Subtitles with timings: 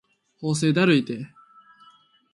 [0.39, 1.27] 法政だるいて